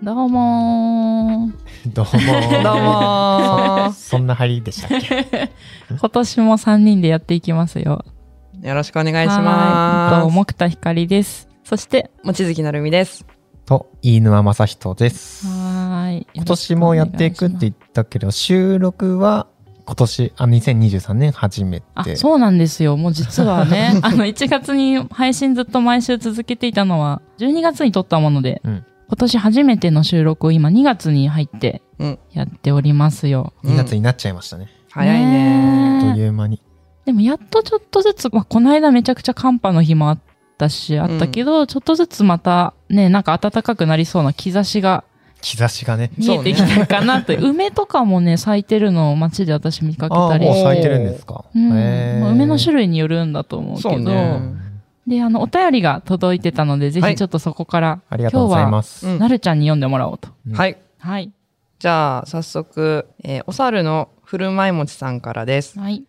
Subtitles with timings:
[0.02, 1.92] どうもー。
[1.92, 5.50] どうもどうもそそんな入りでしたっけ？
[5.98, 8.04] 今年も3人でやっていきますよ。
[8.62, 11.48] ーよろしくお願いしはーいまと木田ひかりです。
[11.64, 12.26] そして、す。
[12.26, 13.26] 望月なるみです。
[13.66, 15.46] と、飯沼正人です。
[15.46, 16.26] はーい。
[16.34, 19.48] 今年もやっていくって言ったけど、収録は
[19.84, 22.16] 今年、あ、2023年初めあ、て。
[22.16, 22.96] そうなんですよ。
[22.96, 32.18] もう実はね、 あの、1月に配信ずっと毎週続けていたのは、12月に撮ったもので、うん今年初めての収録を今2月に入ってうん。
[32.32, 33.52] やっておりますよ。
[33.64, 34.68] 2月になっちゃいましたね。
[34.90, 36.62] 早いねあっという間に。
[37.04, 40.18] でもやっとちょっとずつ、まあ、この間めちゃくちゃ寒波の日もあっ
[40.58, 45.02] たし、あったけど、ちょっとずつまたね、なんか暖かくなりそうな兆しが
[45.42, 46.12] 兆しがね。
[46.16, 47.34] 見えてきたかなと。
[47.34, 51.44] 梅とかもね、咲いてるのを街で私見かけああ、たりもう咲いてるんですか。
[51.54, 54.69] うんへーまあ梅の種類によるんだと思うけど、そうね。
[55.06, 59.06] で、あの、お便りが届いてたので、ぜはいひちょっとそこから、ありがとうございます。
[59.06, 60.28] うんなるちゃんに読んでもらおうと。
[60.46, 60.76] うんはい。
[60.98, 61.30] はい。
[61.78, 65.78] じゃあ、早速、えーお猿のふるまいもちさんからです。
[65.78, 66.04] はい。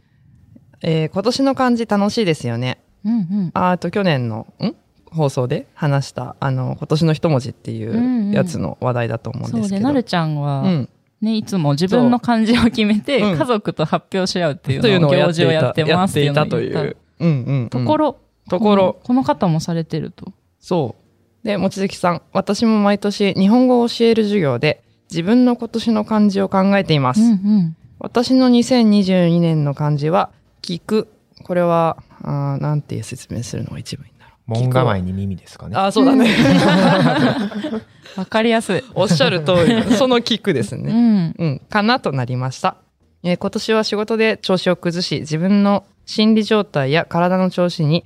[0.81, 2.79] えー今年の漢字楽しいですよね。
[3.05, 3.51] うんうん。
[3.53, 4.75] ああと去年の、ん？
[5.13, 9.87] 放送で話した、あの、今年の一文字っていんうんうやつの話題だと思うんそうで、ですけど。
[9.87, 10.89] なるちゃんは、うん。
[11.21, 16.97] ね、いつも自分の漢字を決めて、うん家族と発表し合うっていうののを行事ををやってますっていうのやを言ったという。
[17.19, 17.69] うんうん、うん。
[17.69, 18.17] ところ、
[18.51, 20.31] ところ、この方もされてると。
[20.59, 20.95] そ
[21.43, 21.47] う。
[21.47, 27.21] で、望月さん、私も毎年日本語を教える授業で自分の今年の漢字を考えています。
[27.21, 27.75] うんうん。
[27.99, 31.07] 私の2022年の漢字は、聞く。
[31.43, 35.75] これは、あーなんて説明するのが一番いいんだろ門構えに耳ですかね。
[35.75, 36.29] あー、そうだね。
[38.17, 38.83] わかりやすい。
[38.93, 40.91] おっしゃる通り、その聞くですうね。
[40.91, 41.35] ん。
[41.37, 42.75] うん、かなとなりました。
[43.23, 48.03] えー今年は仕事で調子を崩し、自分の心理状態や体の調子に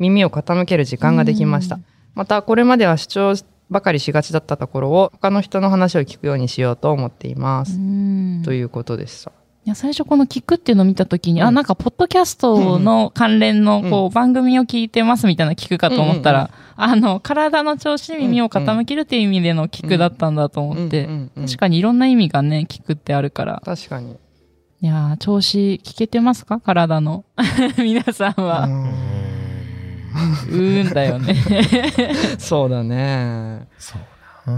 [0.00, 1.78] 耳を傾ける時間ができました。
[2.14, 3.34] また、これまでは主張
[3.70, 7.76] ばかりしがちだったところを、他の人の話を聞くようにしようと思っています。
[7.76, 9.30] うんということでした。
[9.30, 23.62] いや、最初この聞くっていうのを見たときに、あ、うんなんか、ポッドキャストの関連の、こう、う番組を聞いてますみたいな聞くかと思ったら、あの、体の調子に耳を傾けるっていう意味での聞くだったんだと思って、うんうんうん確かにいろんな意味がね、聞くってあるから。
[23.64, 24.16] 確かに。
[24.82, 26.58] いやー、調子聞けてますか？
[26.58, 27.26] 体の。
[27.76, 28.66] 皆さんは。
[30.48, 31.34] うーんだよね。
[32.38, 33.66] そうだね。
[33.78, 34.00] そう
[34.46, 34.56] だなう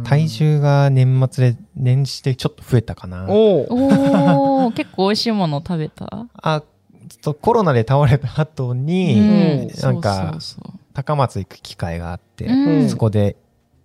[0.00, 3.26] ん体重が年末で、年始でちょっと増えたかな。
[3.28, 4.72] おお。
[4.72, 6.26] 結構美味しいもの食べた？
[6.42, 6.66] あ、ちょ
[7.16, 10.34] っとコロナで倒れた後に、うんなんか
[10.92, 13.36] 高松行く機会があって、うんそこで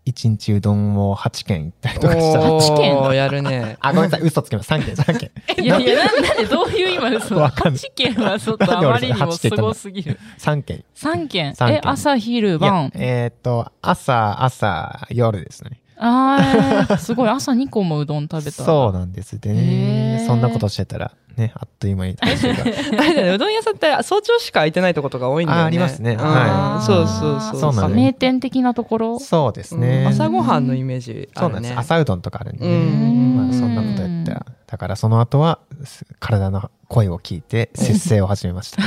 [0.07, 3.77] 一日うどんを8軒行ったりとかしたら、お8件ーやるね。
[3.81, 4.71] あ、ごめんなさい、嘘つきます。
[4.71, 5.63] 3軒、3軒。
[5.63, 6.45] いやいや、なんで？
[6.45, 7.35] どういう今嘘？
[7.35, 10.17] わかんない8件はちょっとあまりにもすごすぎる。
[10.39, 10.85] 3軒。
[10.95, 11.55] 3件。
[11.55, 12.91] 三件え、朝、昼、晩？
[12.95, 15.81] えっ、と、朝、朝、夜ですね。
[15.99, 17.29] あー、すごい。
[17.29, 18.63] 朝2個もうどん食べた。
[18.63, 19.39] そうなんです。
[19.39, 22.61] でへねー、そんなことしてたら、ね、あっという間に体重が。
[22.99, 25.63] あれだね、うどん屋さんって早朝しか開いてないとことが多いんだよね。
[25.63, 27.73] あありますねうんはいそうそうそう。
[27.73, 29.19] そう名店的なところ？
[29.19, 30.01] そうですね。
[30.01, 31.31] うん朝ごはんのイメージあるね。
[31.35, 31.73] そうなんです。
[31.77, 32.71] 朝うどんとかあるんでね。
[32.71, 34.37] うんまあ、そんなことやって。
[34.67, 38.81] だからその後は、す体の声を聞いて、節制を始めました。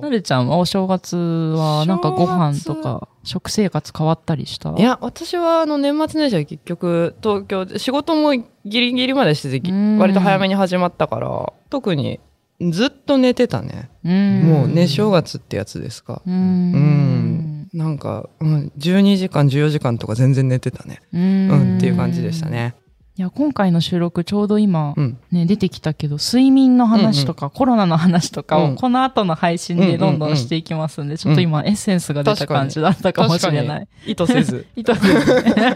[0.00, 4.70] なるちゃんはお正月はなんかご飯と正か食生活変わったりした？
[4.70, 12.20] いや、私はあの年末年始は結局東京で仕事もギリギリまでしててうん割と早めに始まったから、特に
[12.70, 13.90] ずっと寝てたね。
[14.04, 16.22] うんもう寝正月ってやつですか。
[16.26, 17.47] ううんん。
[17.72, 21.00] なんか、うん、12時間、14時間とか全然寝てたね。
[21.12, 22.48] ううんん、っていう感じでした。
[22.48, 22.74] ね。
[23.18, 25.18] いや、今回の収録ちょうど今うん。
[25.32, 33.88] ね、出てきたけど、睡眠の話とか、コロナの話とかを、うんこの後の配信でどんどんしていきますんで、ちょっと今、エッセンスが出た感じだったかもしれない。
[34.06, 34.66] 意図せず。
[34.76, 35.74] 意図せずね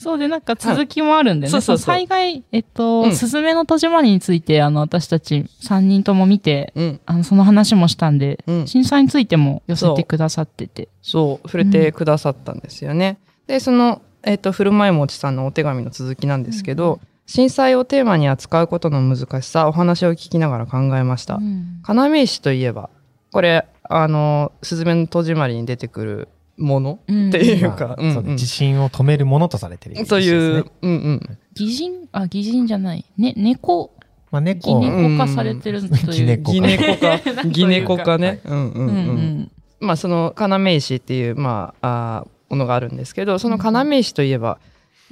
[0.00, 1.50] そうで、なんか続きもあるんでね。
[1.50, 7.00] そうそうそう災害、えっと、うんすずめの戸締まりについて、あの、私たち3人とも見て、うん。
[7.04, 10.88] あの、その話もしたんで、うん震災についても寄せてくださってて。
[11.02, 13.18] そう、触れてくださったんですよね。
[13.46, 21.34] で、その、えっ、と、古前もちさんのお手紙の続きなんですけど、震災をテーマに扱うことの難しさ、お話を聞きながら考えました。
[21.34, 22.88] うん要石といえば、
[23.32, 26.28] これ、あの、すずめの戸締まりに出てくる
[26.60, 27.00] もの？
[27.08, 31.38] うんっていうまあ、かうんそうね地震を止めるものとされてるという石ですね、うんうん。
[31.54, 32.08] 擬人？
[32.12, 33.04] あ、擬人じゃない。
[33.16, 33.92] ね、猫、
[34.30, 36.42] まあ、擬猫、猫化されてるという。
[36.42, 37.44] ギネコかなん というか。
[37.48, 38.40] ギネコかね。
[38.44, 38.96] うんううんんうん。
[39.08, 39.50] うん。
[39.80, 44.58] まあその要石っていう、まあ、あーものがあるんですけど、その要石といえば、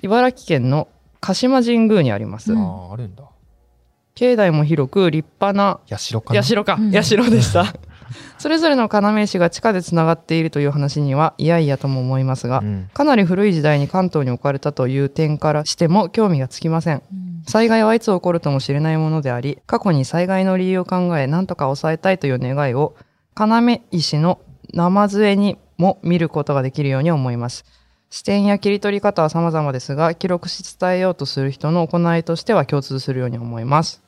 [0.02, 0.88] 茨城県の
[1.20, 2.52] 鹿島神宮にあります。
[2.52, 3.24] うんああ、あるんだ。
[4.14, 6.42] 境内も広く立派な社かな。
[6.42, 7.72] 社か、うん社でした。
[8.38, 17.02] それぞれの要石が地下でつながっているという話にはいやいやとも思いますが、うんかなり古い時代に関東に置かれたという点からしても興味がつきません。
[17.46, 22.94] 災害はいつ起こるともしれないものであり、過去に災害の理由を考え、何とか抑えたいという願いを、
[23.38, 24.40] 要石の
[24.75, 27.64] 生杖にも見ることができるように思います。
[28.10, 34.02] 視点や切り取り方は様々ですが、記録し伝えようとする人の行いとしては共通するように思います。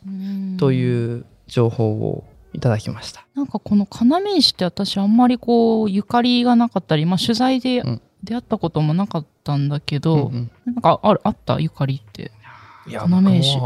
[0.58, 3.24] という情報をいただきました。
[3.34, 11.58] なんかこの要石って私あんまりこう、ゆかりがなかったり、まあ取材でうん出会ったこともなかったんだけど、うんうんなんかある、あった？
[11.58, 12.32] ゆかりって。
[12.86, 13.58] いや、要石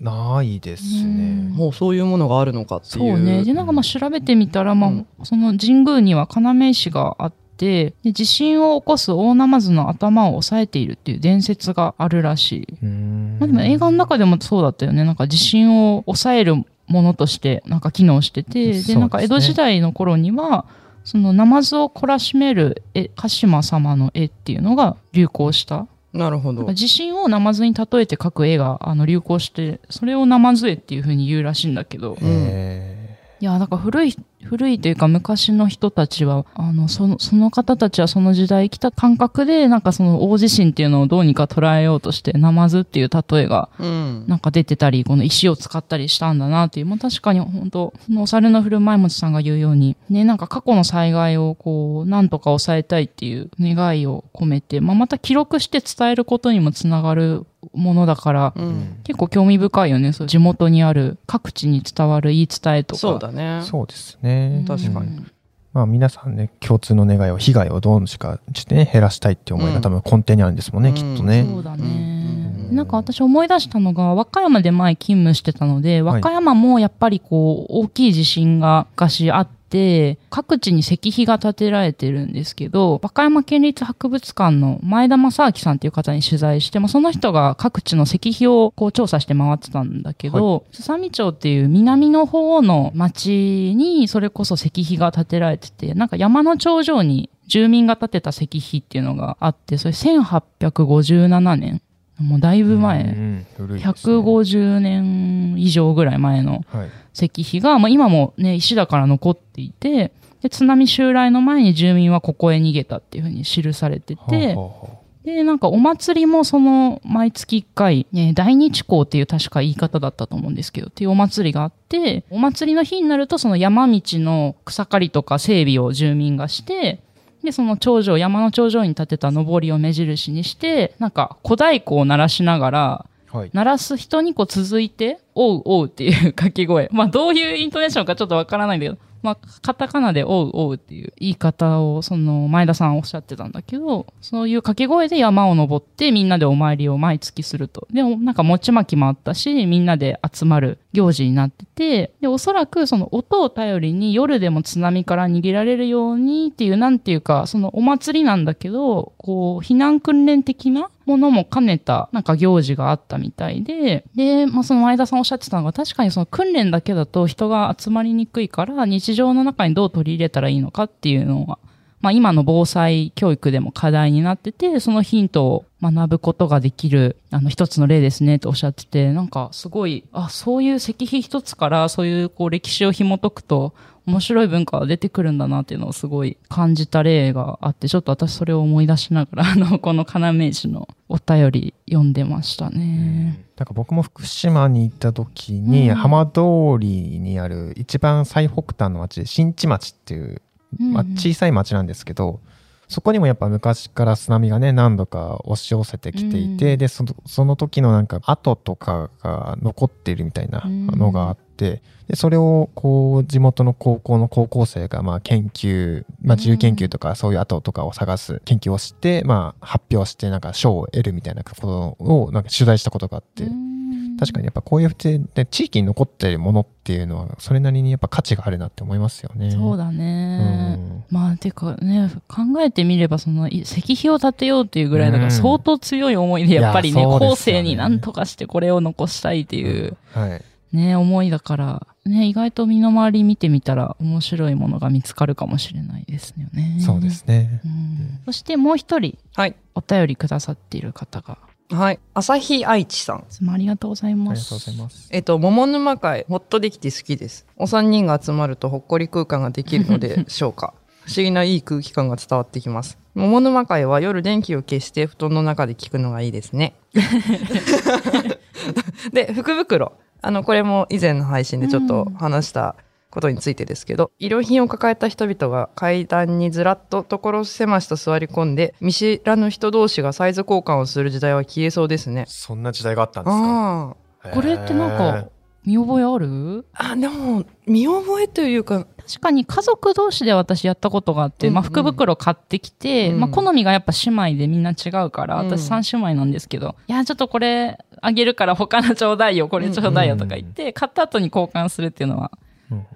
[0.00, 1.50] ないですね。
[1.52, 3.16] もうそういうものがあるのかっていう。
[3.16, 3.44] そうね。
[3.44, 12.86] で、なんかまあ調べてみたら、まあ、うんその神宮には要石があって、で地震を起こす大ナマズの頭を押さえているっていう伝説があるらしい。
[12.86, 15.02] まあでも映画の中でもそうだったよね。
[15.04, 16.54] なんか地震を抑える
[16.88, 20.66] ものとしてなんか機能してて、で、ねなんか江戸時代の頃には、
[21.04, 25.86] そのナマズを懲らしめる絵、鹿島様の絵っていうのが流行した。
[26.12, 26.74] なるほどなんか。
[26.74, 32.16] 地震をナマズに例えて描く絵があの流行して、それをナマズ絵っていう風に言うらしいんだけど。
[32.20, 34.16] へいや、だから古い、
[34.48, 44.24] 古いというか昔の人たちは、あの、その、その方たちはその時代来た感覚で、なんかその大地震っていうのをどうにか捉えようとして、ナマズっていう例えが、うん。
[44.26, 58.60] なんか出てたり、この石を使ったりしたんだなっていう、まあ確かに本当そのお猿の振る舞い持ちさんが言うように、ね、なんか過去の災害をこう、なんとか抑えたいっていう願いを込めて、まあまた記録して伝えることにもつながるものだから、う。
[58.62, 60.12] んん結構興味深いよね。
[60.12, 63.00] そう地元にある各地に伝わる言い伝えとか。
[63.00, 63.60] そうだね。
[63.62, 64.64] そうですね。
[64.66, 65.32] 確かにうん
[65.74, 71.46] まあ皆さんね、共通の願いを、被害をどうしかしてね、減らしたいっていう思いが多分根底にあるんですもんね、うんきっとね。
[71.48, 101.82] そうだね、うんなんか私思い出したのが、和歌山で前勤務してたので、和歌山もやっぱりこう、大きい地震が昔あって、各地に石碑が建てられてるんですけど、和歌山県立博物館の前田正明さんっていう方に取材して、まあ、その人が各地の石碑をこう調査して回ってたんだけど、すさみ町っていう南の方の町にそれこそ石碑が建てられてて、なんか山の頂上に住民が建てた石碑っていうのがあって、それ1857年。
[102.18, 103.02] もうだいぶ前。
[103.02, 106.88] うん古いですね150年以上ぐらい前のはい。
[107.26, 110.12] 石碑が、まあ、今もね、石だから残っていて、
[110.42, 127.00] で、津波襲来の前に住民はここへ逃げたっていうふうに記されてて、はあはあはで、なんかお祭りもその毎月1回、ね、大日光っていう確か言い方だったと思うんですけど、っていうお祭りがあって、お祭りの日になるとその山道の草刈りとか整備を住民がして、
[127.44, 133.50] で、その頂上、山の頂上に立てた上りを目印にして、なんか小太鼓を鳴らしながら、あはい。
[133.52, 136.88] 鳴らす人にこう続いて、おうおうっていう掛け声。
[136.92, 147.86] まあどういうイントネーションかちょっとわからないんだけど、まあカタカナでおうおうっていう言い方をその前田さんおっしゃってたんだけど、そういう掛け声で山を登ってみんなでお参りを毎月すると。
[147.92, 171.58] でもなんか餅巻きもあったし、みんなで集まる行事になってて、で、おそらくその音を頼りに夜でも津波から逃げられるようにっていう、なんていうか、そのお祭りなんだけど、こう、避難訓練的なものも兼ねた、なんか行事があったみたいで、で、まあその前田さんおっしゃってたのが、確かにその訓練だけだと人が集まりにくいから、日常の中にどう取り入れたらいいのかっていうのは、
[172.02, 183.72] まあ今の防災教育でも課題になってて、そのヒントを学ぶことができる、あの一つの例ですねとおっしゃってて、なんかすごい、あ、そういう石碑一つからそういうこう歴史を紐解くと、
[184.08, 193.44] 面白い文化が出てくるんだなっていうのをすごい感じた例があって、ちょっと私それを思い出しながら、あの、 この要石のお便り読んでましたね。
[193.58, 195.96] なんか僕も福島に行った時に、うん。
[195.96, 196.40] 浜通
[196.78, 200.40] りにある一番最北端の町で新地町っていう、
[200.78, 201.16] まあ、うんうん。
[201.18, 202.40] 小さい町なんですけど、
[202.88, 224.16] そこにもやっぱ昔から津波がね何度か押し寄せてきていて、うんでそのその時のなんか跡とかが残っているみたいなうんのがあって、でそれをこう地元の高校の高校生がまあ研究、まあ、自由研究とかそういう跡とかを探す研究をして、まあ、発表してなんか賞を得るみたいなことをなんか取材したことがあって、うん。
[224.18, 229.50] 確かにやっぱこういうって、ね、地域に残ってるものっていうのはそれなりにやっぱ価値があるなって思いますよね。
[229.52, 230.74] そうだうね。
[230.74, 231.04] ん。
[231.10, 235.30] まあ、てかね、考えてみれば、その、い石碑を建てようっていうぐらいだから、うん。
[235.30, 237.26] 相当強い思いで、やっぱりね、うですよね。
[237.28, 240.42] 後世になんとかしてこれを残したいっていう、はい。
[240.72, 246.78] ね、思いだから、ね、意外と身の回り見てみたら、面白いものが見つかるかもしれないですよね。
[246.80, 247.60] そうですね。
[247.64, 249.56] うんそしてもう一人、はい。
[249.74, 251.38] お便りくださっている方が、
[251.70, 251.98] はい。
[252.14, 253.18] 朝日愛知さん。
[253.20, 254.48] いつもありがとうございありがます。
[254.50, 255.08] とうございます。
[255.10, 257.46] えっと、桃沼会、ほっとできて好きです。
[257.56, 260.74] お三人が集まるとほっこり空間ができるので しょうか。
[261.04, 262.98] 不思議ないい空気感が伝わってきます。
[263.14, 266.74] 桃沼会は夜電気を消して布団の中で聞くのがいいですね。
[269.12, 269.92] で、福袋。
[270.20, 272.74] あの、これも以前の配信でちょっと話した
[273.10, 282.24] ことについてですけど、衣料品を抱えた人々が階段にずらっと所狭しと座り込んで、見知らぬ人同士がサイズ交換をする時代は消えそうですね。
[282.28, 283.96] そんな時代があったんですか？
[284.34, 285.28] これってなんか、
[285.68, 286.64] 見覚えある？
[286.72, 291.54] あ、でも、見覚えというか、確かに家族同士で私やったことがあって、うんうん。
[291.56, 293.20] まあ福袋買ってきて、うん。
[293.20, 295.46] まあ好みがやっぱ姉妹でみんな違うから、うん。
[295.48, 302.47] 私三姉妹なんですけど、いや、ちょっとこれあげるから他のちょうだいよ、これちょうだいよとか言って、買った後に交換するっていうのはうん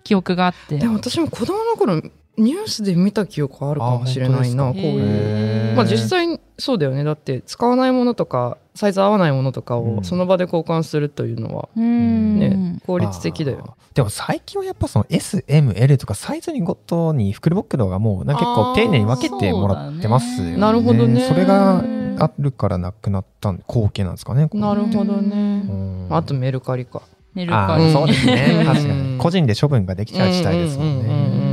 [0.04, 0.78] 記憶があって。
[0.78, 2.02] でも私も子供の頃
[2.38, 5.76] ニュースで見た記憶あるかもしれないなあこういう。
[5.76, 7.04] まあ実際そうだよね。
[7.04, 9.98] だって使わないものとかサイズ合わないものとかうん。
[9.98, 12.38] をその場で交換するというのはうーん。
[12.38, 13.76] ね、効率的だよ。
[13.92, 20.50] でも最近はやっぱその S、M、L とかサイズにごとに袋袋がもうなんか結構丁寧に分けてもらってますよね。
[20.52, 21.20] ねなるほどね。
[21.20, 21.84] それが
[22.18, 24.48] あるからなくなったん光景なんですかね。
[24.54, 25.66] なるほどうね。
[25.68, 26.08] うん。
[26.10, 27.02] あとメルカリか
[27.34, 27.84] メルカリ。
[27.84, 28.56] あーそうですね。
[28.60, 28.66] うん。
[28.66, 29.18] 確かに。
[29.18, 31.08] 個人で処分ができちゃう時代ですもんね。
[31.08, 31.52] うん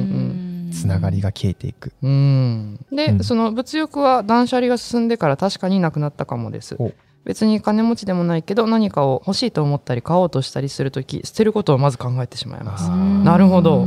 [0.71, 1.91] つながりが消えていく。
[2.01, 2.79] うん。
[2.91, 3.23] で、うん。
[3.23, 6.75] その物欲は断捨離が進んでから確かになくなったかもです。
[6.79, 6.93] お
[7.25, 12.89] 別に金持ちでもないけど何かを欲しいと思ったり買おうとしたりするとき捨てることをまず考えてしまいます。
[12.89, 13.85] なるほど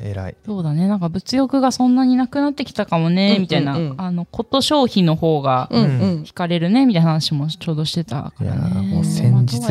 [0.00, 0.36] 偉い。
[0.44, 0.88] そうだね。
[0.88, 3.76] なんか物欲がそんなになくなってきたかもね、うんみたいな。
[3.76, 5.88] うんうんあの、こと消費の方がうんうん
[6.22, 9.68] 惹かれるね、みたいな話もちょうどしてたからいやもう先日ま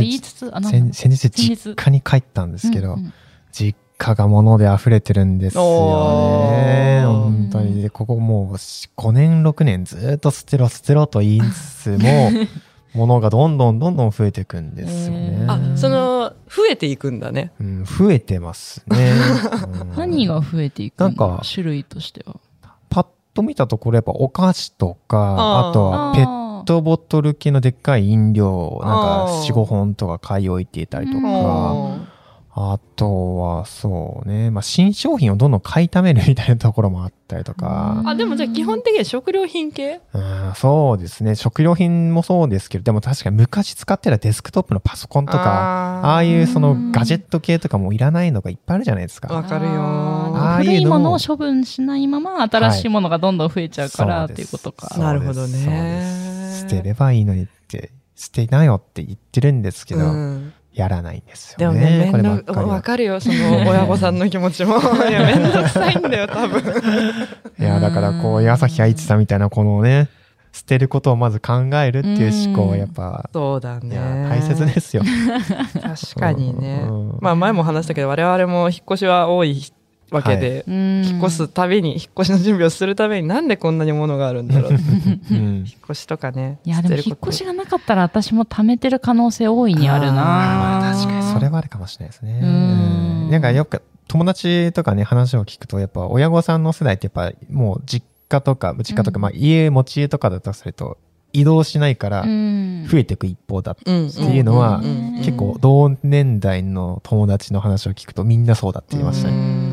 [0.57, 3.13] あ先先日実家に帰ったんですけど、うんうん
[3.51, 7.03] 実家が物で溢れてるんですよね。
[7.05, 7.81] 本当に。
[7.81, 12.29] で、ここもう5年、6年ずっと捨てろ、捨てろと言いつつも、
[12.97, 15.45] 物がどんどんどんどん増えていくんですよね。
[15.47, 17.51] あその増えていくんだね。
[17.59, 19.13] うん、増えてますね。
[19.81, 19.95] うん。
[19.95, 22.35] 何が増えていくのなんか種類としては。
[22.89, 29.53] パッと見たところやっぱお菓子とか、あとはペッあートボトル系のでっかい飲料、なんかあー。
[29.53, 31.23] 4、5本とか買い置いていたりとうん。
[31.23, 32.06] か、
[32.59, 40.01] あとはそうね、まあ新商品をどんどん買い溜めるみたいなところもあったりとか、あでもじゃあ基本的には食料品系？
[40.11, 41.35] うん、そうですね。
[41.35, 49.31] 食料品もそうですけど、でも確かに昔使ってたデスクトップのパソコンとか、あああいうそのガジェット系とかもいらないのがいっぱいあるじゃないですか。
[49.31, 49.71] わかるよ。
[49.75, 50.71] ああいうの。
[50.71, 54.97] 古いものを処分しないまま新しいものがどんどん増えちゃうから、はいっていうことか。
[54.97, 56.57] なるほどね。
[56.59, 62.05] 捨てればいいのにって、捨てなよって言ってるんですけど、うんやらないんですでもよね。
[62.05, 62.73] ねこれ面倒ばっかりは。
[62.75, 64.77] わかるよその親御さんの気持ちも。
[65.09, 66.61] いや面倒くさいんだよ多分。
[67.59, 70.07] いや、だからこう、矢崎愛知さんみたいなこのね、
[70.51, 71.53] 捨てることをまず考
[71.83, 74.27] えるっていう思考はやっぱ、そうだね。
[74.29, 75.01] 大切ですよ。
[75.81, 76.85] 確かにね。
[76.87, 77.17] うん。
[77.21, 79.59] まあ前も話したけど我々も引っ越しは多い
[80.09, 84.71] わけで、引引っ越すたびに引っ越しの準備をするためになんでこんなに物があるんだろう。
[84.71, 90.13] 引っ越しとかねいや、でも引っ越しがなかったら私も貯めてる可能性大いにあるな。
[90.13, 92.39] まあ確かにそれはあるかもしれないですね。
[92.41, 92.49] うん。
[92.49, 93.31] うん。
[93.31, 99.21] なんかよく友達とかね話を聞くとやっぱ親御さんの世代ってやっぱもう実家とか実家とか、うん。
[99.23, 100.97] まあ家持ち家とかだとすると
[101.33, 102.87] 移動しないからうん。
[102.89, 104.81] 増えていく一方だっていうのは
[105.17, 109.66] 結構同年代の友達の話を聞くとみんなそうだって言いましたうね。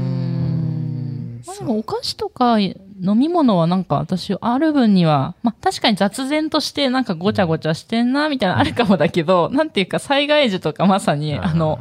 [1.44, 11.80] んまあ、でもお菓子とか飲み物はなんか私ある分には、まあ確かに雑然としてなんかごちゃごちゃしてんなみたいなのあるかもだけど、なんていうか災害時とかまさにあの、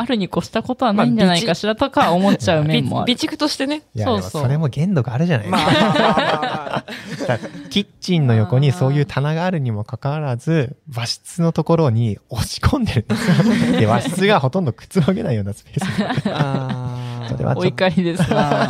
[0.00, 3.14] あるに越したことはないんじゃないかしらとか思っちゃう面もある。
[3.18, 3.82] 備蓄としてね。
[3.94, 4.22] いやそう。
[4.22, 7.38] そうそれも限度があるじゃないですか。
[7.68, 13.78] キッチンの横にそういう棚があるにもかかわらず、和室のところに押し込んでるんですよ。
[13.78, 16.22] で、和室がほとんどくつろげないようなスペース
[17.36, 18.68] であーそれはお怒りですな。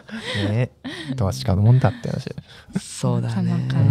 [0.48, 0.70] ね。
[1.16, 2.36] 投資家のもんだって話で。
[2.78, 3.90] そうだねなかな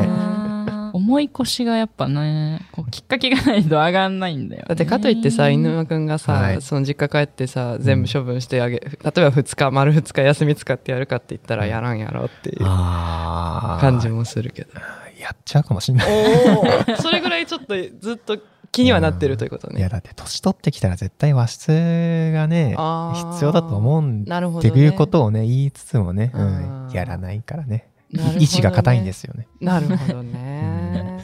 [0.00, 0.90] かな。
[0.94, 4.66] 重い腰がやっぱね、こうきっかけがないと上がんないんだよ、ね。
[4.68, 14.70] だってかといってさ、犬間くんがさ、はいその実家帰ってさ、全部処分してあげ、例えば2日、丸2日休み使ってやるかって言ったらやらんやろっていう感じもするけど。
[15.22, 16.06] やっちゃうかもしんない。
[17.00, 18.38] それぐらいちょっとずっと
[18.72, 19.78] 気にはなってるということね。
[19.78, 21.68] いや、だって年取ってきたら絶対和室
[22.34, 22.74] がね、
[23.32, 24.80] 必要だと思うんなるほど、ってね。
[24.84, 27.88] いうことをね、言いつつもね、うあん、ーやらないからね。
[28.38, 29.46] 意志が硬いんですよね。
[29.60, 31.18] なるほどね。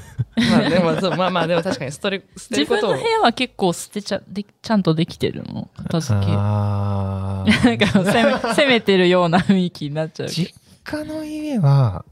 [0.50, 2.99] まあでもそう、まあまあでも確かに捨てる、捨て自分の部。
[2.99, 5.69] 屋は結構捨てちゃ、でちゃんとできてるの？
[5.76, 6.26] 片付け。
[6.31, 10.28] あ なんーか攻め、攻めてるような雰囲気になっちゃう。
[10.28, 12.05] 実家の家は、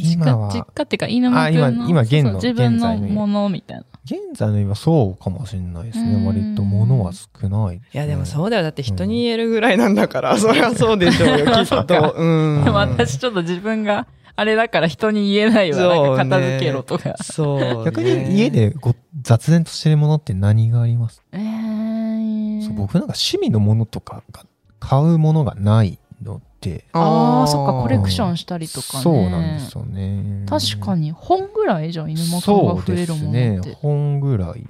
[0.00, 3.84] 今は家、実家っていうか、犬間くんのあ今今現の自分の現在の家ものみたいな。
[4.04, 6.14] 現在の家はそうかもしれないですね。
[6.14, 8.26] うん割と物は少ない、いやでもう。
[8.26, 8.62] そうだよ。
[8.62, 12.14] だって人に言えるぐらいなんだから、そりゃそうでしょうよ、 きっと。
[12.16, 12.64] うん。
[12.64, 15.78] でも私ちょっと自分があれだから人に言えないわ。
[15.78, 17.14] そうねなんか片付けろとか。
[17.22, 17.84] そう、ね。
[17.84, 24.44] 逆に家でご雑然としてるものって何があります、えー、そう僕なんか趣味のものとかが
[24.80, 29.02] 買うものがないので、ああ、そっか、コレクションンしたりとかね。
[29.02, 30.46] そうなんですよね。
[30.48, 33.76] 確かに、本ぐらいじゃん、犬間くんそうが増えるものですね。
[33.80, 34.64] 本ぐらい。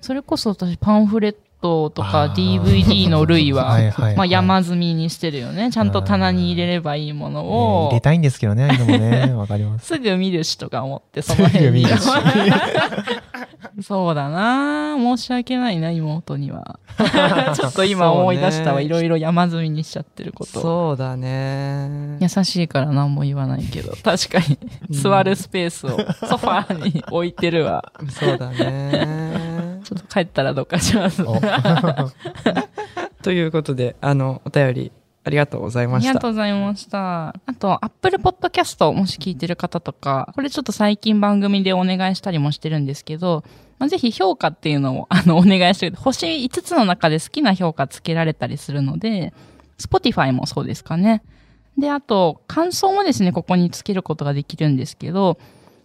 [0.00, 3.78] それこそ私、パンフレットとか DVD の類は、
[4.16, 5.70] まあ山積みにしてるよね。
[5.70, 9.86] ちゃんと棚に入れればいいものねを入れ、たいんですけどね、ああいうのもね、わかります。
[9.94, 12.08] すぐ見るしとか思って、その辺にすぐ見るし。
[13.82, 16.78] そうだな申し訳ないな、妹には。
[17.54, 18.80] ちょっと今思い出したわ。
[18.80, 20.60] いろいろ山積みにしちゃってること。
[20.60, 22.16] そうだね。
[22.20, 24.58] 優しいから何も言わないけど、確かに
[24.96, 25.90] 座るスペースを
[26.26, 27.92] ソファーに置いてるわ。
[28.08, 29.80] そうだね。
[29.84, 31.22] ちょっと帰ったらどうかします。
[31.22, 31.38] お
[33.22, 34.92] ということで、あの、お便り
[35.24, 36.10] ありがとうございあました。
[36.12, 37.28] りがとうございました。
[37.28, 43.42] あと、Apple Podcast もし聞いてる方とか、これちょっと最近番組でお願いしたりもしてるんですけど、
[43.78, 45.96] まあ、ぜひ評価っていうのを、 あの、お願いしてる。
[45.96, 49.32] 星5つの中で好きな評価つけられたりするので、
[49.78, 51.22] Spotify もそうですかね。
[51.76, 55.38] で、あと、感想もですね、ここにつけることができるんですけど、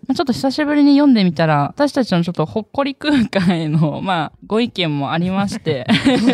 [0.07, 5.86] ちょっと久しぶりに読んでみたら、私たちのちょっとほっこり空間への、 まあ、ご意見もありまして、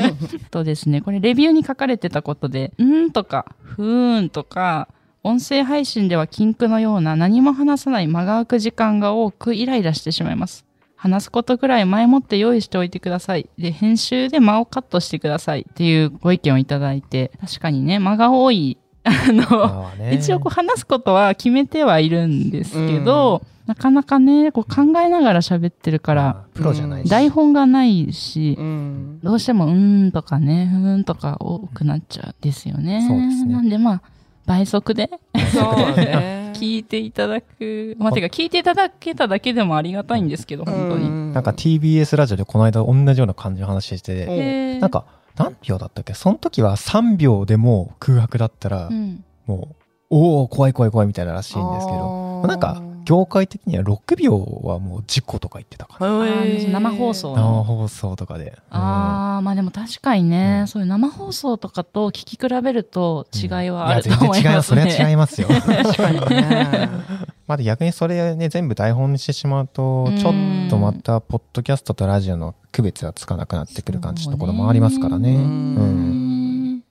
[0.52, 4.88] とですね、これレビューに書かれてたことで、んーとか、ふーんとか、
[5.24, 10.67] 音声配信では禁句のような何も話さない間が空く時間が多くイライラしてしまいます。
[10.98, 13.48] 話すことくらい前もって用意しておいてください。
[13.58, 18.78] で、編集で間をカットしてくださいっていうご意見をいただいて、確かにね、間が多い。
[19.06, 27.10] あの、まあね一応こう話すことは決めてはいるんですけど、なかなかね、こう考えながら喋ってるから、まあプロじゃないし。
[27.10, 29.20] 台本がないし、うん。
[29.22, 33.06] どうしてもうーんとかね、ふーんとか多くなっちゃうんですよね。
[33.08, 34.02] そうですねなんでまあ、
[34.46, 35.12] 倍速で
[35.54, 36.36] そうね。
[36.60, 37.96] 聞いていただく。
[38.00, 41.06] まあ、てか聞いていただけただけでもありがたいんですけど、本当に。
[41.08, 46.14] うんなんか TBS ラジオでこの間同じような感じの話してなんか何秒だったっけ？
[46.16, 49.24] その時は3秒でも空白だったら、うん。
[49.46, 49.76] もう、
[50.10, 56.20] おお怖い怖い怖いみたいならしいんですけど、なんか、業界的には6秒はもう事故とか言ってたかな。
[56.20, 57.64] あー生放送生の。
[57.64, 58.60] 放送とかで。
[58.70, 64.82] ああ、まあでも確かにね、うんそういう生放送とかと聞き比べると違いはあるといや思いますね。
[64.84, 65.42] 全然違います。
[65.42, 65.88] それは違いますよ。
[65.96, 66.90] 確かにね。
[67.48, 70.34] まだ逆にそれね、全部台本にしてしまうとう、んちょっ
[70.70, 75.34] とまた、ポッドキャストとラジオの区別がつかなくなってくる感じのところもありますからね。
[75.34, 75.48] そうねう
[75.84, 76.27] ん。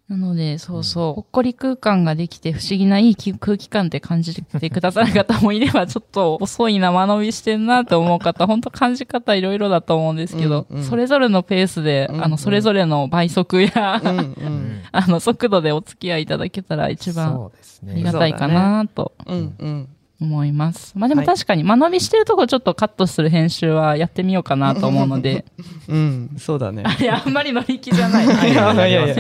[0.09, 14.21] なので、そうそう、ほっこり空間ができて不思議ないい空気感って感じてくださる方もいれば、ちょっと遅いな、間延びしてんなって思う方、本当感じ方いろいろだと思うんですけど、うんうんそれぞれのペースで、うんうんあの、それぞれの倍速や、うんう。
[14.21, 18.19] うんんあの、速度でお付き合いいただけたら一番そうですありがね。
[18.21, 19.89] たいかなとうんうん。
[20.21, 20.93] 思います。
[20.97, 25.45] まあでもはい確かに間延びしてるとこちょっとカットする編集はやってみようかなと思うので、
[25.89, 26.85] うん、そうだね。
[27.01, 28.25] いや、あんまり乗り気じゃない。
[28.27, 29.15] いやいやいや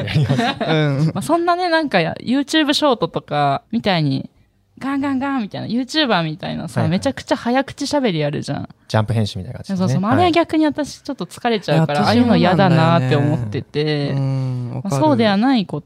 [1.13, 4.31] まあ、そんなね、なんかや YouTube ショートとかみたいに、
[4.79, 8.69] ガンガンガンみたいな、YouTuber みたいなさ、はいはいめちゃくちゃ早口喋りやるじゃん。
[8.89, 9.79] ジャンプ編集みたいな感じね。
[9.79, 15.83] そうそう、まああれは逆に私ちょっと疲れちゃうから、いやああいうの嫌だなって思ってて、うんわかるまあそうではないこ、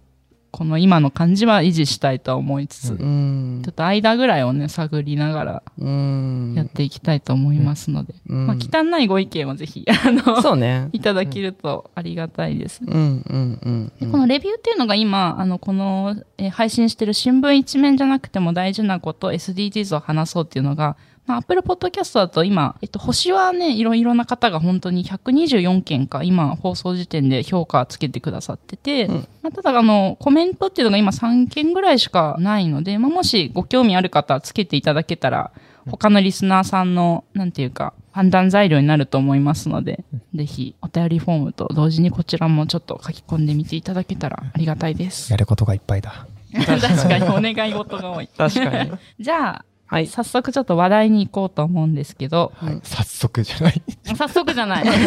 [0.50, 10.88] この今の感じは維持したいとは思いつつ、ううんちょっと間ぐらいをね、探りながらうんやっていきたいと思いますので、うんまあ、汚いご意見はぜひ、 あの、そうね。
[10.92, 12.80] いただけるとありがたいです。
[12.84, 14.10] うんうんうんうん。
[14.10, 20.96] このレビューっていうのが今、あの、この、えー配信してる新聞一面じゃなくても大事なこと、SDGs を話そうっていうのが、
[21.30, 35.52] まあ、Apple Podcast だと今、えっと、星はね、いろいろな方が本当に124件か、今、放送時点で評価つけてくださってて、うんまあ、ただ、あの、コメントっていうのが今3件ぐらいしかないので、まあ、もしご興味ある方、つけていただけたら、
[35.88, 40.02] 他のリスナーさんの、なんていうか、判断材料になると思いますので、
[40.34, 45.30] ぜひお便りフォームと同時にこちらもちょっと書き込んでみていただけたらありがたいです。
[45.30, 46.26] やることがいっぱいだ。
[46.66, 48.28] 確かにお願い事が多い。
[48.36, 48.90] 確かに。
[49.20, 50.06] じゃあ、はい。
[50.06, 52.78] 早速ちょっと話題に行こうと思うんですけど、はい。
[52.84, 53.82] 早速じゃない。
[54.16, 54.84] 早速じゃない。
[54.86, 55.00] 確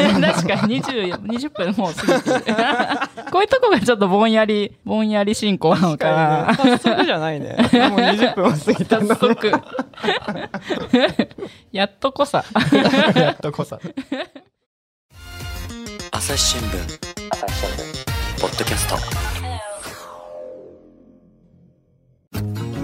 [0.46, 2.56] かに20、20分もう過ぎてる。
[3.32, 6.54] こういうとこがちょっとぼんやり、ぼんやり進行なのかな。
[6.56, 7.56] 早速じゃないね。
[7.56, 9.16] もう20分は過ぎたんだ。
[9.16, 9.52] 早速。
[11.72, 12.44] やっとこさ。
[13.16, 13.80] やっとこさ。
[16.12, 17.00] 朝日新聞
[18.42, 18.98] ポッドキャスト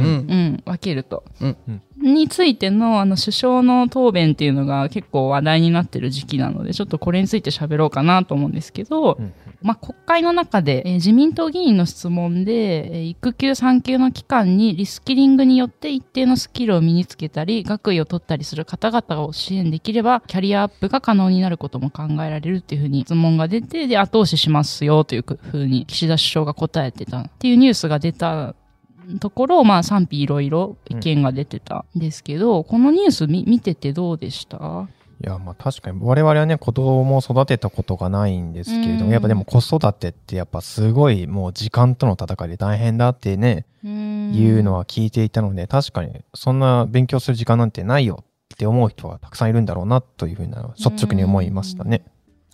[0.00, 0.62] うん。
[0.64, 1.24] 分けると。
[1.40, 1.82] うん。
[2.02, 8.52] についての、あの、首相の答弁っていうのが結構話題になってる時期なので、ちょっとこれについて喋ろうかなと思うん。
[8.52, 9.18] ですけど、
[9.62, 28.54] まあ、国会の中で、えー自民党議員の質問で、えー育休産休の期間にリスキリングによって一定のスキルを身につけたり、学位を取ったりする方々を支援できれば、キャリアアップが可能になることも考えられるっていうふうに質問が出て、で、後押ししますよというふうに岸田首相が答えてたっていうニュースが出た
[29.20, 34.88] ところ、まあ賛否いろいろ意見が出てたんですけど、このニュースみ見ててどうでした？
[35.22, 39.06] いや、まあ確かに我々はね、子供を育てたことがないんですけれどうん。
[39.06, 52.02] も、やっぱでも子育てってやっぱすごいもう時間との戦いで大変だってね、いうのは聞いていたので、確かにそんな勉強する時間なんてないよって思う人がたくさんいるんだろうなというふうな率直に思いましたね。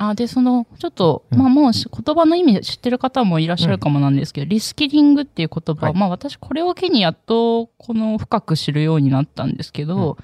[0.03, 1.39] あ、で、その、ちょっと、うん。
[1.39, 5.95] まあもうし言葉の意味知ってる方もいらっしゃるかもなんですけど、リスキリングっていう言葉、はい。
[5.95, 10.17] まあ私これを機にやっと、この深く知るようになったんですけど、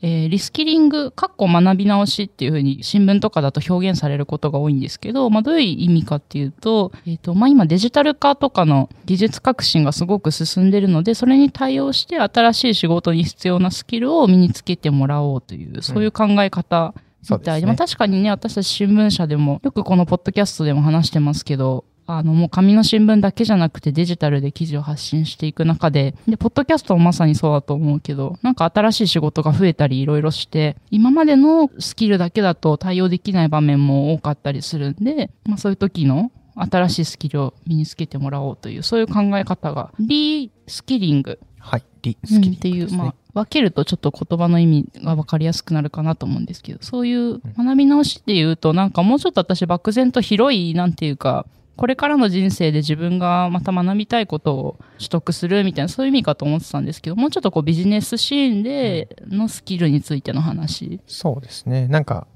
[0.00, 17.66] えーリスキリング、かっこ学び直しっていうふうに新聞とかだと表現されることが多いんですけど、まあどういう意味かっていうと、えっ、と、まあ今デジタル化とかの技術革新がすごく進んでるので、それに対応して新しい仕事に必要なスキルを身につけてもらおうという、そういう考え方みたいで、そうですね。
[17.66, 41.38] まあ確かにね、私たち新聞社でも、よくこのポッドキャストでも話してますけど、あの、もう紙の新聞だけじゃなくてデジタルで記事を発信していく中で、で、ポッドキャストもまさにそうだと思うけど、なんか新しい仕事が増えたりいろいろして、今までのスキルだけだと対応できない場面も多かったりするんで、まあそういう時の新しいスキルを身につけてもらおうという、そういう考え方が、リスキリング。
[41.58, 41.84] はい。
[42.02, 51.46] リうんスキリングっていう、まあ、分けるとちょっと言葉の意味が分かりやすくなるかなと思うんですけど、そういう学び直しっていうと、なんかもうちょっと私漠然と広い、なんていうか、
[51.76, 61.00] これからの人生で自分がまた学びたいことを取得するみたいな、そういう意味かと思ってたんですけど、もうちょっとこうビジネスシーンでのスキルについての話。
[61.06, 61.86] そうですね。
[61.86, 62.26] なんか、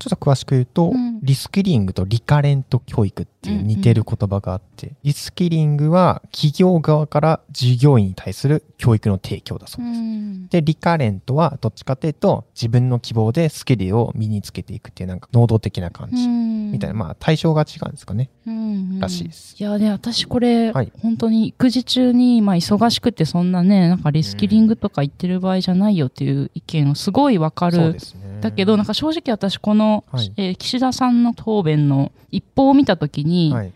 [0.00, 9.98] ちょっと詳しく言うと、うんリスキリングとリカレント教育っていう似てる言葉があって、リスキリングは企業側から従業員に対する教育の提供だそうです。
[10.00, 10.48] ん。
[10.48, 16.26] で、リカレントはどっちかというと、自分の希望でスキルを身につけていくっていうなんか能動的な感じ。
[16.26, 18.28] みたいな、まあ対象が違うんですかね。
[18.46, 19.56] うんらしいです。
[19.58, 27.98] いやね、私これ、はい本当に育児中に、まあ忙しくてそんなね、なんかリスキリングとか言ってる場合じゃないよっていう意見をすごいわかるそうで。
[27.98, 28.38] すね。
[28.40, 33.72] だけど、なんか正直私この、はいえー岸田さんの答弁の一報を見たときに、はい。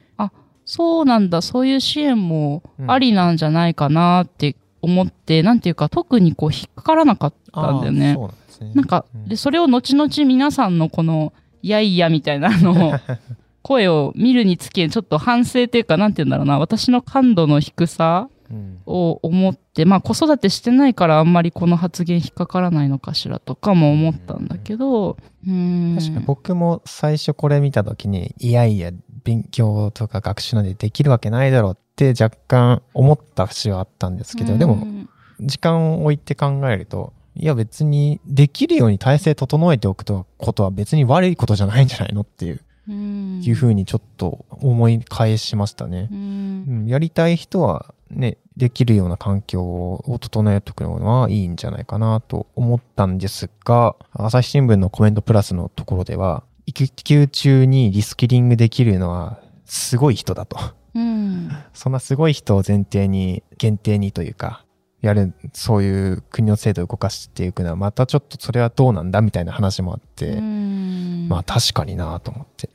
[0.65, 8.15] そうなんだ、そういう支援もうんありなんじゃないかなって思って、なんていうか特にこう引っかからなかったんだよね。
[8.15, 8.73] そうなんですね。
[8.75, 12.95] なんか、うんで、それを後々皆さんのこの、いやいやみたいなのを、
[13.63, 25.97] 声を見るにつけ、ちょっと反省っていうか、なんて言うんだろうな、私の感度の低さうんを思って、まあ子育てしてないからあんまりこの発言引っかからないのかしらとかも思ったんだけど、うーん。
[25.97, 28.93] 確かに僕も最初これ見たときに、いやいや、
[29.25, 35.09] 勉強とか学習なんてできるわけないだろうって若干思った節はあったんですけど、でも、うん
[35.41, 43.43] 時間を置いて考えると、いや別にできるように体制整えておくとことは別に悪いことじゃないんじゃないのっていう、うん。
[43.43, 46.09] いうふうにちょっと思い返しましたね。
[46.11, 46.15] う。
[46.15, 46.65] ん。
[46.69, 60.59] うん、やりたい人はね、できるような環境を整えておくのはいいんじゃないかなと思ったんですが、朝日新聞のコメントプラスのところでは、育休中にリスキリングできるのはすごい人だと。
[60.95, 64.65] うんそんなすごい人を前提に、限定にというか、
[65.01, 72.71] やる、そういう国の制度を動かしていくのは、またちょっとそれはどうなんだみたいな話もあって、うんまあ確かになと思って。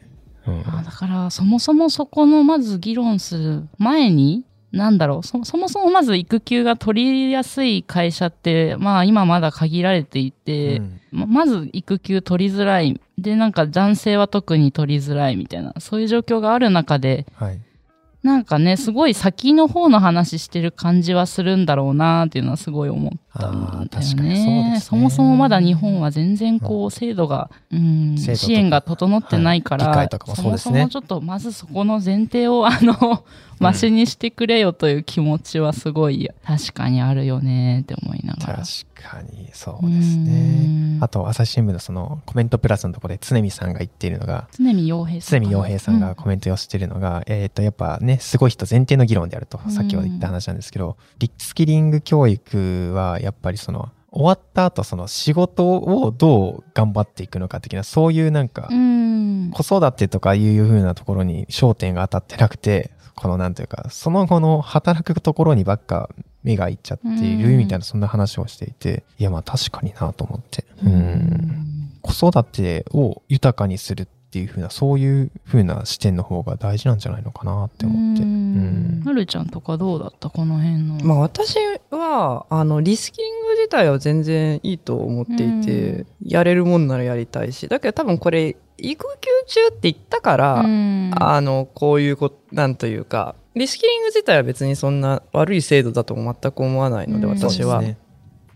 [0.46, 13.00] うんあだから、そもそもそこのまず議論する前に、なんだろうそ、そもそもまず育休が取りやすい会社って、まあ今まだ限られていて、うんままず育休取りづらい。
[13.22, 17.60] で、なんか男性は特に取りづらいみたいな、そういう状況がある中で、はい。
[18.22, 24.34] なんかね、すごい先の方の話してる感じはするんだろうなっていうのはすごい思ったんだよあー確かにそうね。
[24.34, 33.24] ですねそもそもまだ日本は全然こう制度が、うん、制度とか支援が整ってないから、はいもそねもそもちょっとまずそこの前提をあの、
[33.60, 38.54] マシにしてくれよという気持ちはすごい確かにあるよねって思いながら。
[38.58, 38.66] 確
[39.02, 40.66] かにそうですね。
[40.66, 45.42] うんあと、朝日新聞のそのコメントプラスのところで常見さんが言っているのが、常見洋平さん。
[45.42, 59.52] 常見洋平さんがコメントをしているのが、えっ、と、やっぱね、すごい人前提の議論であると、うん先ほど言った話なんですけど、リスキリング教育は、やっぱりその、終わった後、その仕事をどう頑張っていくのか的な、そういうなんか、うん。
[59.52, 66.10] 子育てとかいう風なところに焦点が当たってなくて、このなんというか、その後の働くところにばっか
[66.44, 70.66] 目がいっちゃっているみたいな、そんな話をしていて、いやまあ確かになと思って。
[70.84, 71.66] うん。
[72.02, 78.24] 子育てを豊かにするっていう風な、そういう風な視点の方が大事なんじゃないのかなって思って。
[78.24, 79.04] ううんん。
[79.06, 80.30] はるちゃんとかどうだった？
[80.30, 81.04] この辺の。
[81.04, 81.58] まあ私
[81.92, 97.84] は、あの、リスキリング自体は全然いいと思っていて、うんやれるもんならやりたいし、だけど多分これ、育休中って言ったから、うんあの、こういうこ、なんというか、リスキリング自体は別にそんな悪い制度だとも全く思わないので、うん私は。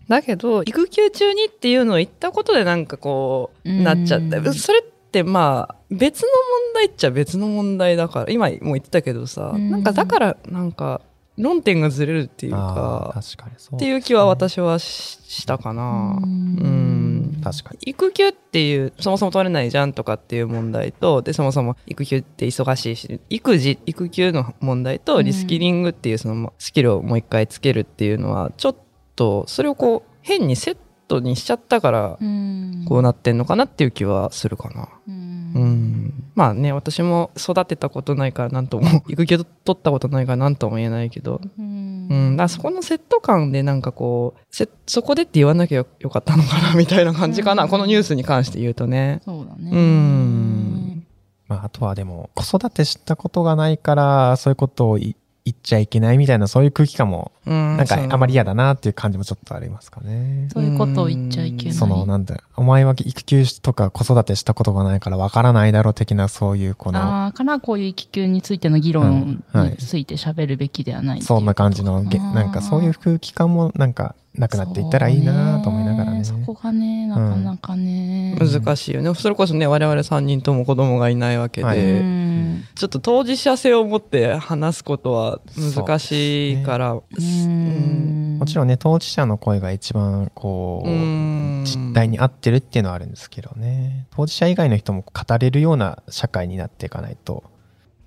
[0.08, 4.52] だけど、育休中にっていうのを言ったことでなんかこう、うんなっちゃった。
[4.52, 11.00] それってまあ、別の問題っちゃ別の問題だから、今も言ってたけどさ、うんなんかだから、なんか、
[11.36, 13.76] 論点がずれるっていうか、確かにそう。
[13.76, 16.18] っていう気は私はししたかな。
[16.22, 17.40] ううんん。
[17.42, 17.78] 確かに。
[17.90, 28.76] 育休っていう、そもそも取れないじゃんとかっていう問題と、で、そもそも育休って忙しいし、育児、育休の問題と、うんリスキリングっていうそのスキルをもう一回つけるっていうのは、ちょっ
[29.16, 30.76] と、それをこう、変にセッ
[31.08, 34.88] トにしちゃったから、うんこうなってんのかなっていう気はするかな。
[35.08, 36.12] うんうん。
[36.34, 49.20] まあね、私も育てたことないからなんとも、 育休取ったことないからなんとも言えないけど、うんうん、だからそこのセット感でなんかこう、せそこでって言わなきゃよよかったのかなみたいな感じかな、うんこのニュースに関して言うとね。
[49.24, 49.70] そうだね。
[49.72, 51.06] うん。
[51.48, 60.48] まあ、あとはでも、子育てしたことがないから、そういうことをい言っちゃいけないみたいな、そういう空気感も、うんなんかあまり嫌だなっていう感じもちょっとありますかね。
[60.54, 61.74] そういうことを言っちゃいけない。
[61.74, 76.24] その、なんだお前は育休とか子育てしたことがないからわからないだろう的な、そういうこの、ああ、からこういう育休についての議論うんはいについて喋るべきではないっていうそんな感じの、なんかそういう空気感もなんかなくなっていったらいいなと思いながらね。
[76.24, 78.36] そこがね、なかなかね。
[78.38, 79.14] 難しいよね。
[79.14, 87.02] それこそね、我々3人とも子供がいないわけで、はいううんちょっと当事者性を持って話すことは難しいから、う
[87.48, 94.06] んもちろんね、当事者の声が一番こう、うん実態に合ってるっていうのはあるんですけどね。
[94.10, 97.44] 当事者以外の人も語れるような社会になっていかないと、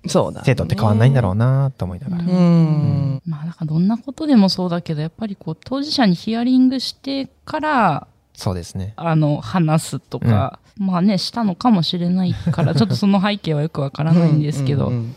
[0.06, 0.44] そうだ、ね。
[0.44, 2.24] 制度って変わんないんだろうなと思いながら。
[2.24, 3.22] うん。
[3.26, 8.92] まあ、なんかどんなことでもそうだけど、やっぱりこう、当事者にヒアリングしてから、そうですね。
[8.96, 15.14] あの、話すとか、まあね、したのかもしれないから、 ちょっとその背景はよくわからないんですけど、うんうん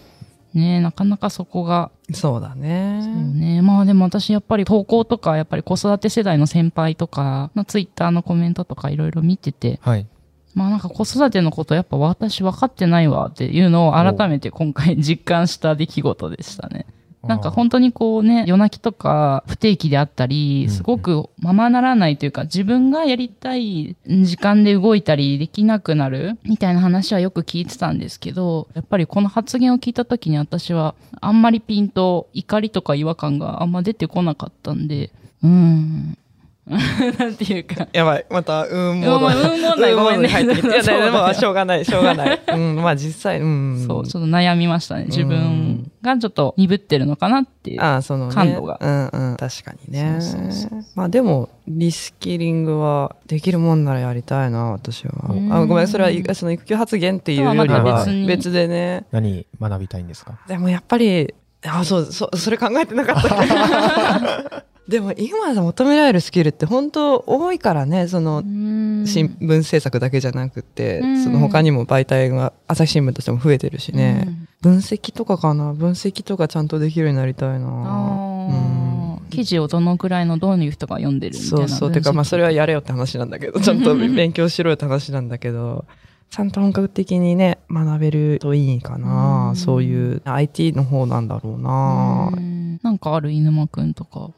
[0.53, 2.99] ね、なかなかそこが、うんそうだね。
[3.01, 3.61] そうね。
[3.61, 10.05] まあでも私やっぱり投稿とか、やっぱり子育て世代の先輩とかのツイッターのコメントとかいろいろ見てて、はい。
[10.53, 16.85] まあなんか子育てのことやっぱ私分かってないわっていうのを改めて今回実感した出来事でしたね。
[17.23, 35.11] なんか本当にこうね、夜泣きとか不定期であったり、うんすごくままならないというか、自分がやりたい時間で動いたりできなくなるみたいな話はよく聞いてたんですけど、やっぱりこの発言を聞いた時に私はあんまりピンと怒りとか違和感があんま出てこなかったんで、
[35.43, 36.17] うーん。
[37.17, 38.25] なんていうか、やばい。
[38.29, 40.67] また、うん、いやまあうん問題ごめんね入ってきて。
[40.67, 42.39] いや、 でも、しょうがない、しょうがない。
[42.53, 43.83] うん、まあ実際、うん。
[43.87, 45.05] そう、ちょっと悩みましたね。
[45.05, 47.81] 自分がちょっと鈍ってるのかなっていう。
[47.81, 48.35] ああ、そのね。
[48.35, 49.37] 感度がうんうん。
[49.37, 50.17] 確かにね。
[50.19, 55.35] そうそうそうまあでも、リスキリングはできるもんならやりたいな、私はう。
[55.35, 59.05] んあごめん、それはいその育休発言っていうよりとは別でね。
[59.11, 60.33] 何学びたいんですか？
[60.47, 61.33] でもやっぱり、
[61.65, 64.63] あ、そう、そう、それ考えてなかった。
[64.87, 71.23] でも今求められるスキルって本当多いからね、その、新聞制作だけじゃなくて、うん。
[71.23, 74.47] その他にも媒体が朝日新聞としても増えてるしね、うん。
[74.61, 75.73] 分析とかかな？
[75.73, 79.19] 分析とかちゃんとできるようになりたいな。
[79.29, 81.91] 記事をどのくらいのどういう人が読んでるみたいなそうそう。
[81.91, 85.85] てかまあそれはややれよって話なんだけど ちゃんと勉強しろよって話なんだけど
[86.29, 89.55] ちゃんと本格的にね学べるといいかな、うん。
[89.55, 92.79] そういう IT の方なんだろうな、うん。
[92.83, 93.31] なんかある？
[93.31, 94.31] 犬間くんとか。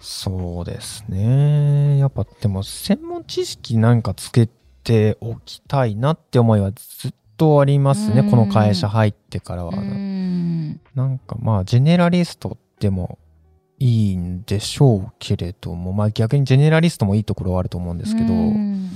[0.00, 1.98] そうですね。
[1.98, 4.48] やっぱでも専門知識なんかつけ
[4.82, 8.20] ておきたいなって思いはずっとありますね。
[8.20, 9.72] うんこの会社入ってからは。
[9.72, 13.18] うんなんかまあジェネラリストでも
[13.78, 18.90] いいんでしょうけれども、まあ逆にジェネラリストもいいところはあると思うんですけど、うん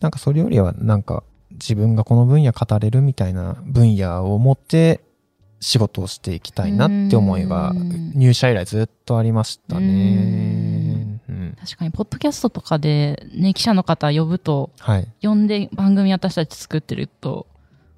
[0.00, 5.00] なんかそれよりはなんか自分がこの分野語れるみたいな分野を持って
[5.60, 11.20] 仕事をしていきたいなって思いがうん入社以来ずっとありましたね。
[11.28, 15.08] うん確かに、ポッドキャストとかで、ね、記者の方呼ぶと、はい。
[15.22, 17.46] 呼んで番組私たち作ってると、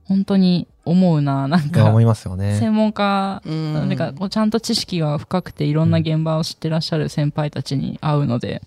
[0.04, 2.58] 本当に思うな、なんか思、いますよね。
[2.58, 8.62] 専門家、うんなんかこうちゃんと知識が深くていろんな現場を知ってらっしゃる先輩たちに会うので、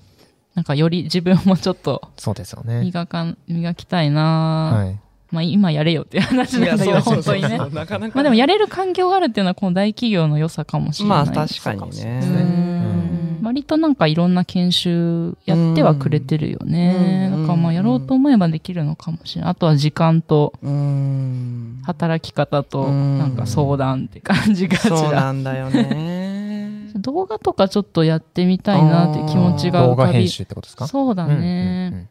[0.54, 2.82] なんかより自分もちょっとそうですよね。
[2.82, 4.99] 磨かん、磨きたいな、はい。
[5.32, 7.58] まあ今やれよっていう話なんだけど、本当にね。
[7.58, 11.26] なかなかまあでもやれる環境があるっていうのはこの大企業の良さかもしれない。
[11.26, 17.30] まあ確かにねうん割となんかいろんな研修やってはくれてるよね。
[17.34, 19.52] うんだからまあやろうと思えばできるのかもしれない。
[19.52, 25.22] あとは時間とうん働き方とうんなんか相談って感じがちそうら。
[25.22, 29.96] なんだよね 動画とかちょっとやってみたいなっていう気持ちが動。
[29.96, 30.88] 画編集ってことですか？
[30.88, 32.08] そうだうんね。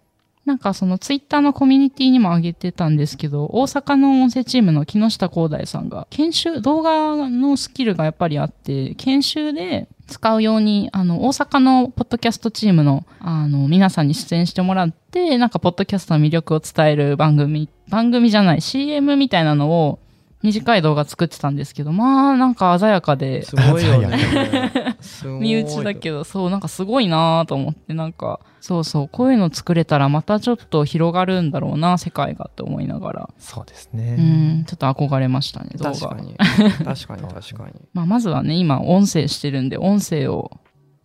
[0.46, 19.98] なんかそのツイッターのコミュニティにも上げてたんですけど、大阪の音声チームの木下光大さんが、研修、動画のスキルがやっぱりあって、研修で使うように、あの、大阪のポッドキャストチームの、あの、皆さんに出演してもらって、なんかポッドキャストの魅力を伝える番組、番組じゃない、CM みたいなのを、
[20.42, 24.96] 短い動画作ってたんですけど、まあ、なんか鮮やかで、すごいよね。
[25.00, 34.60] すごい身内だけど、そう、なんかすごいなと思って、なんか、そうそう、こういうの作れたらまたちょっと広がるんだろうな、世界がって思いながら、そうですうね。
[34.60, 35.92] ん、ちょっと憧れましたね、動画。
[35.92, 36.34] 確かに。
[36.36, 37.72] 確かに確かに。
[37.92, 40.50] まあ、まずはね、今、音声してるんで、音声を、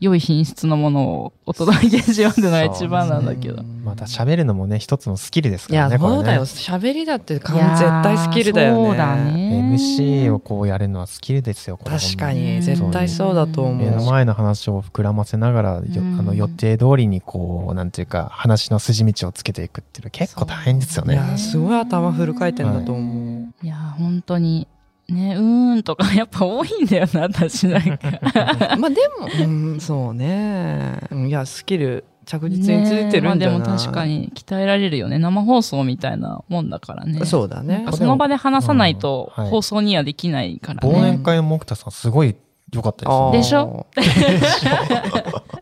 [0.06, 3.63] 良い品質のものをお届けしようっていうのが一番なんだけど。
[3.84, 6.15] また喋るのもね、一つのスキルですいやからね、これね。
[6.18, 9.76] そうだよ喋りだって絶対スキルだよねそうだね。
[9.76, 21.15] MC をこうやるのはスキルですよ、確か本に絶対そうだと思う目の前の話を膨らませながら、あの予定通りにこう、なんていうか、話の筋道をつけていくっていうのは結構大変ですよね。
[21.15, 24.68] いやすごい頭フル回転だと思う、いや、本当に、
[25.10, 27.98] ね、うーんとか やっぱ多いんだよな、私なんか。
[28.80, 35.20] まあでも、うん、そうねうんいやスキル着実についてるんじゃない、ねまあでも確かに鍛えられるよね。
[35.20, 37.24] 生放送みたいなもんだからね。
[37.24, 41.02] そうだねその場で話さないとうんはい放送にはできないから忘ね。
[41.02, 42.36] 年会の木田さん、すごい
[42.74, 43.32] 良かったですね。
[43.38, 43.86] でしょ？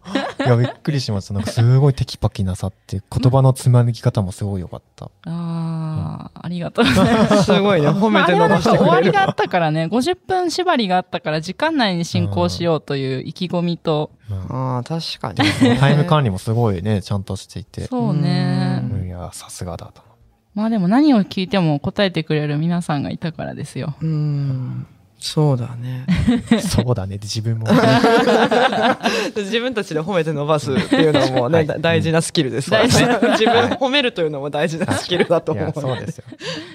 [0.46, 1.34] いや、びっくりしました。
[1.34, 5.06] なんかすごいテキパキなさって、言葉のつま抜き方もすごい良かった。
[5.26, 7.44] ああ、ありがとうございます。
[7.44, 15.38] すごいね褒めて伸ばしてくれるか終わりがあったからね、50分縛りがあったから時間内に進行しようという意気込みと、うんああ確かに
[15.78, 17.86] タイム管理もすごいね、ちゃんとしていて。
[17.88, 18.82] そうね。
[18.92, 20.02] うんいや、さすがだと。
[20.56, 23.96] まあでも何を聞いても答えてくれる皆さんがいたからですよ。
[24.02, 24.88] うん
[25.24, 26.06] そうだね
[26.62, 27.66] そうだね、 自分も。
[29.38, 36.26] 自分たちで褒めて伸ばすっていうのはもうね、はいだ大事なスキルですからね大事 自分褒めるというのも大事なスキルだといや、思うそうですよ。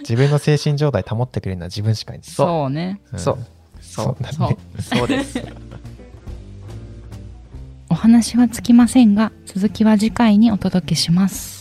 [0.00, 2.26] 自分の精神状態保ってくれるのは自分しかいない。
[2.26, 3.00] そうね。
[3.14, 3.38] んそう
[3.82, 4.56] そうだそうね。。
[4.80, 5.42] そうです
[7.90, 11.57] お話はつきませんが、続きは次回にお届けします。